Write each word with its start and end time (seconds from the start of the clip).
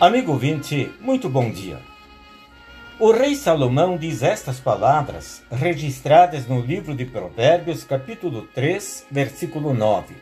Amigo 0.00 0.34
vinte, 0.34 0.90
muito 0.98 1.28
bom 1.28 1.50
dia. 1.50 1.78
O 2.98 3.12
rei 3.12 3.34
Salomão 3.34 3.98
diz 3.98 4.22
estas 4.22 4.58
palavras, 4.58 5.42
registradas 5.52 6.46
no 6.46 6.58
livro 6.58 6.94
de 6.96 7.04
Provérbios, 7.04 7.84
capítulo 7.84 8.48
3, 8.54 9.08
versículo 9.10 9.74
9: 9.74 10.14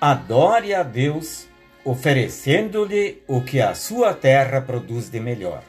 Adore 0.00 0.74
a 0.74 0.82
Deus, 0.82 1.46
oferecendo-lhe 1.84 3.22
o 3.28 3.40
que 3.40 3.60
a 3.60 3.72
sua 3.72 4.12
terra 4.12 4.60
produz 4.60 5.08
de 5.08 5.20
melhor. 5.20 5.62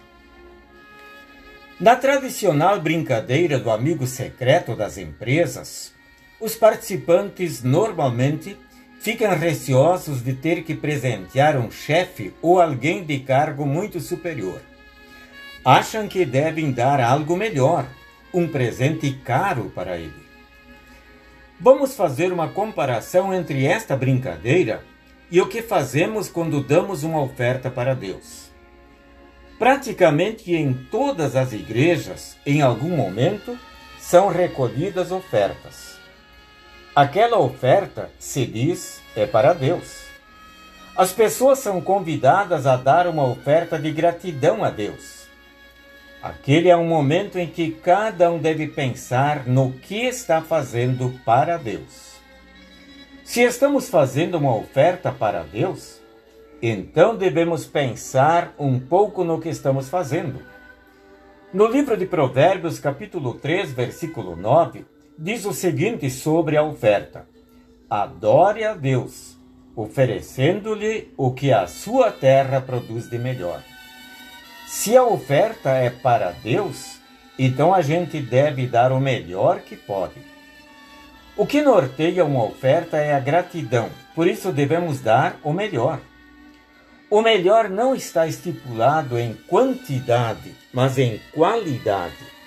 Na 1.79 1.95
tradicional 1.95 2.81
brincadeira 2.81 3.59
do 3.59 3.69
amigo 3.69 4.07
secreto 4.07 4.75
das 4.75 4.97
empresas, 4.97 5.93
os 6.39 6.55
participantes 6.55 7.61
normalmente 7.61 8.57
ficam 8.99 9.33
receosos 9.35 10.21
de 10.21 10.33
ter 10.33 10.63
que 10.63 10.75
presentear 10.75 11.57
um 11.57 11.71
chefe 11.71 12.33
ou 12.41 12.61
alguém 12.61 13.03
de 13.03 13.19
cargo 13.19 13.65
muito 13.65 13.99
superior. 13.99 14.61
Acham 15.63 16.07
que 16.07 16.25
devem 16.25 16.71
dar 16.71 16.99
algo 16.99 17.35
melhor, 17.35 17.87
um 18.33 18.47
presente 18.47 19.11
caro 19.23 19.71
para 19.73 19.97
ele. 19.97 20.29
Vamos 21.59 21.95
fazer 21.95 22.31
uma 22.31 22.49
comparação 22.49 23.33
entre 23.33 23.65
esta 23.65 23.95
brincadeira 23.95 24.83
e 25.31 25.41
o 25.41 25.47
que 25.47 25.61
fazemos 25.61 26.29
quando 26.29 26.63
damos 26.63 27.03
uma 27.03 27.21
oferta 27.21 27.69
para 27.69 27.93
Deus. 27.93 28.49
Praticamente 29.57 30.53
em 30.55 30.73
todas 30.73 31.35
as 31.35 31.51
igrejas, 31.51 32.37
em 32.45 32.61
algum 32.61 32.95
momento, 32.95 33.57
são 33.99 34.29
recolhidas 34.29 35.11
ofertas. 35.11 35.98
Aquela 36.95 37.37
oferta, 37.37 38.09
se 38.17 38.45
diz, 38.45 39.01
é 39.15 39.25
para 39.25 39.53
Deus. 39.53 40.03
As 40.97 41.13
pessoas 41.13 41.59
são 41.59 41.79
convidadas 41.79 42.65
a 42.65 42.75
dar 42.75 43.07
uma 43.07 43.23
oferta 43.23 43.77
de 43.77 43.91
gratidão 43.91 44.63
a 44.63 44.69
Deus. 44.69 45.27
Aquele 46.21 46.67
é 46.67 46.75
um 46.75 46.87
momento 46.87 47.39
em 47.39 47.47
que 47.47 47.71
cada 47.71 48.29
um 48.29 48.39
deve 48.39 48.67
pensar 48.67 49.47
no 49.47 49.71
que 49.71 50.05
está 50.05 50.41
fazendo 50.41 51.17
para 51.23 51.57
Deus. 51.57 52.19
Se 53.23 53.41
estamos 53.41 53.87
fazendo 53.87 54.37
uma 54.37 54.53
oferta 54.53 55.11
para 55.11 55.43
Deus, 55.43 56.01
então 56.61 57.15
devemos 57.15 57.65
pensar 57.65 58.53
um 58.59 58.79
pouco 58.79 59.23
no 59.23 59.39
que 59.39 59.47
estamos 59.47 59.87
fazendo. 59.87 60.41
No 61.53 61.67
livro 61.67 61.95
de 61.95 62.05
Provérbios, 62.05 62.79
capítulo 62.79 63.35
3, 63.35 63.71
versículo 63.71 64.35
9, 64.35 64.85
diz 65.21 65.43
o 65.45 65.51
seguinte 65.51 66.09
sobre 66.09 66.55
a 66.55 66.63
oferta: 66.63 67.27
Adore 67.89 68.63
a 68.63 68.73
Deus, 68.73 69.37
oferecendo-lhe 69.75 71.13
o 71.17 71.31
que 71.31 71.51
a 71.51 71.67
sua 71.67 72.11
terra 72.11 72.61
produz 72.61 73.09
de 73.09 73.19
melhor. 73.19 73.61
Se 74.65 74.95
a 74.95 75.03
oferta 75.03 75.71
é 75.71 75.89
para 75.89 76.31
Deus, 76.31 76.99
então 77.37 77.73
a 77.73 77.81
gente 77.81 78.21
deve 78.21 78.65
dar 78.65 78.91
o 78.91 78.99
melhor 78.99 79.59
que 79.59 79.75
pode. 79.75 80.21
O 81.35 81.45
que 81.45 81.61
norteia 81.61 82.23
uma 82.23 82.43
oferta 82.43 82.97
é 82.97 83.13
a 83.13 83.19
gratidão, 83.19 83.89
por 84.15 84.27
isso 84.27 84.51
devemos 84.51 85.01
dar 85.01 85.37
o 85.43 85.51
melhor. 85.51 85.99
O 87.09 87.21
melhor 87.21 87.69
não 87.69 87.95
está 87.95 88.27
estipulado 88.27 89.17
em 89.17 89.33
quantidade, 89.47 90.55
mas 90.71 90.97
em 90.97 91.19
qualidade. 91.33 92.38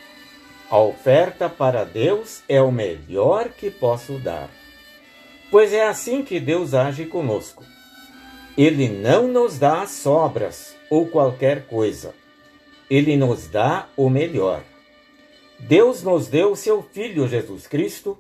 A 0.73 0.79
oferta 0.79 1.51
para 1.51 1.85
Deus 1.85 2.43
é 2.49 2.59
o 2.63 2.73
melhor 2.73 3.51
que 3.51 3.71
posso 3.71 4.15
dar. 4.15 4.49
Pois 5.51 5.71
é 5.71 5.87
assim 5.87 6.25
que 6.25 6.41
Deus 6.41 6.73
age 6.73 7.05
conosco. 7.05 7.63
Ele 8.57 8.89
não 8.89 9.29
nos 9.29 9.59
dá 9.59 9.87
sobras 9.87 10.75
ou 10.89 11.07
qualquer 11.07 11.67
coisa. 11.67 12.15
Ele 12.89 13.19
nos 13.19 13.49
dá 13.49 13.87
o 13.99 14.09
melhor. 14.09 14.65
Deus 15.61 16.03
nos 16.03 16.27
deu 16.29 16.57
seu 16.57 16.83
Filho 16.83 17.29
Jesus 17.29 17.67
Cristo, 17.67 18.17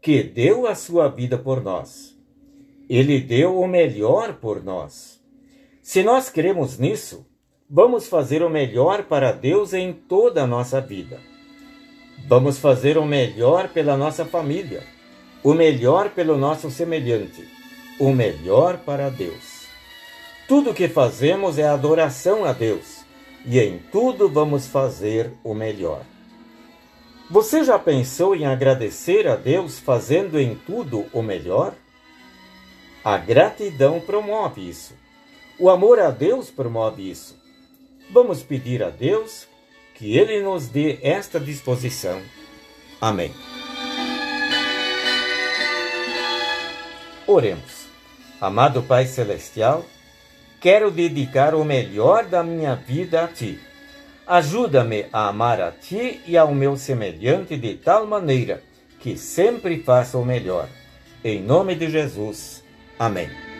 que 0.00 0.22
deu 0.22 0.64
a 0.68 0.76
sua 0.76 1.08
vida 1.08 1.36
por 1.36 1.60
nós. 1.60 2.16
Ele 2.88 3.18
deu 3.18 3.58
o 3.58 3.66
melhor 3.66 4.34
por 4.34 4.62
nós. 4.62 5.20
Se 5.82 6.04
nós 6.04 6.30
cremos 6.30 6.78
nisso, 6.78 7.26
vamos 7.68 8.06
fazer 8.06 8.44
o 8.44 8.48
melhor 8.48 9.06
para 9.06 9.32
Deus 9.32 9.74
em 9.74 9.92
toda 9.92 10.44
a 10.44 10.46
nossa 10.46 10.80
vida. 10.80 11.18
Vamos 12.18 12.58
fazer 12.58 12.98
o 12.98 13.04
melhor 13.04 13.68
pela 13.68 13.96
nossa 13.96 14.24
família, 14.24 14.82
o 15.42 15.54
melhor 15.54 16.10
pelo 16.10 16.36
nosso 16.36 16.70
semelhante, 16.70 17.46
o 18.00 18.12
melhor 18.12 18.78
para 18.78 19.10
Deus. 19.10 19.66
Tudo 20.48 20.70
o 20.70 20.74
que 20.74 20.88
fazemos 20.88 21.58
é 21.58 21.66
adoração 21.66 22.44
a 22.44 22.52
Deus 22.52 23.04
e 23.44 23.60
em 23.60 23.78
tudo 23.92 24.28
vamos 24.28 24.66
fazer 24.66 25.32
o 25.44 25.54
melhor. 25.54 26.02
Você 27.30 27.64
já 27.64 27.78
pensou 27.78 28.34
em 28.34 28.46
agradecer 28.46 29.26
a 29.26 29.36
Deus 29.36 29.78
fazendo 29.78 30.38
em 30.38 30.54
tudo 30.54 31.06
o 31.12 31.22
melhor? 31.22 31.74
A 33.04 33.16
gratidão 33.16 34.00
promove 34.00 34.68
isso. 34.68 34.94
O 35.58 35.70
amor 35.70 35.98
a 35.98 36.10
Deus 36.10 36.50
promove 36.50 37.08
isso. 37.08 37.36
Vamos 38.10 38.42
pedir 38.42 38.82
a 38.82 38.90
Deus 38.90 39.48
que 39.96 40.16
Ele 40.16 40.42
nos 40.42 40.68
dê 40.68 40.98
esta 41.02 41.40
disposição. 41.40 42.20
Amém. 43.00 43.32
Oremos. 47.26 47.86
Amado 48.40 48.82
Pai 48.82 49.06
Celestial, 49.06 49.84
quero 50.60 50.90
dedicar 50.90 51.54
o 51.54 51.64
melhor 51.64 52.26
da 52.26 52.42
minha 52.42 52.74
vida 52.74 53.24
a 53.24 53.28
Ti. 53.28 53.58
Ajuda-me 54.26 55.06
a 55.12 55.28
amar 55.28 55.60
a 55.60 55.72
Ti 55.72 56.20
e 56.26 56.36
ao 56.36 56.54
meu 56.54 56.76
semelhante 56.76 57.56
de 57.56 57.74
tal 57.74 58.06
maneira 58.06 58.62
que 59.00 59.16
sempre 59.16 59.82
faça 59.82 60.18
o 60.18 60.24
melhor. 60.24 60.68
Em 61.24 61.40
nome 61.40 61.74
de 61.74 61.90
Jesus. 61.90 62.62
Amém. 62.98 63.55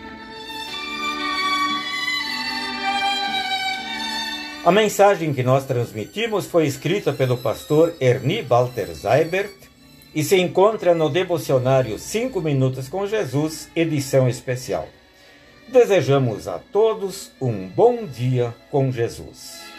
A 4.66 4.72
mensagem 4.72 5.32
que 5.32 5.44
nós 5.44 5.64
transmitimos 5.64 6.46
foi 6.46 6.66
escrita 6.66 7.12
pelo 7.12 7.38
pastor 7.38 7.94
Ernie 8.00 8.42
Walter 8.42 8.88
Seibert 8.96 9.54
e 10.12 10.24
se 10.24 10.36
encontra 10.40 10.92
no 10.92 11.08
devocionário 11.08 12.00
5 12.00 12.40
Minutos 12.40 12.88
com 12.88 13.06
Jesus, 13.06 13.68
edição 13.76 14.28
especial. 14.28 14.88
Desejamos 15.68 16.48
a 16.48 16.58
todos 16.58 17.30
um 17.40 17.68
bom 17.68 18.06
dia 18.06 18.52
com 18.68 18.90
Jesus. 18.90 19.75